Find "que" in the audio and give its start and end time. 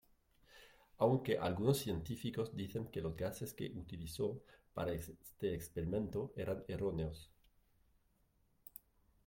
2.87-3.01, 3.53-3.71